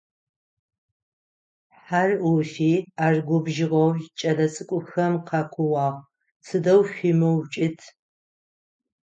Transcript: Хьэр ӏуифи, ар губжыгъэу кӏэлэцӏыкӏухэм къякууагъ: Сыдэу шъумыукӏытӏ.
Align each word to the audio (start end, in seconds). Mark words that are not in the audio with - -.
Хьэр 1.83 2.11
ӏуифи, 2.21 2.73
ар 3.05 3.15
губжыгъэу 3.27 3.89
кӏэлэцӏыкӏухэм 4.17 5.13
къякууагъ: 5.27 5.99
Сыдэу 6.45 6.81
шъумыукӏытӏ. 6.91 7.83